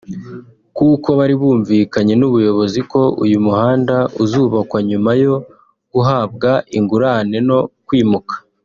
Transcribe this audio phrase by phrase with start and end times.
[0.77, 5.33] kuko bari bumvikanye n’ubuyobozi ko uyu muhanda uzubakwa nyuma yo
[5.93, 8.33] guhabwa ingurane no kwimuka